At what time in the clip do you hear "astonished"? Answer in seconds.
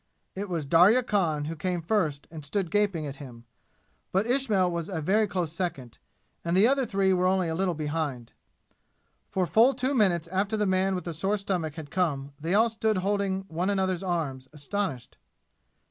14.51-15.17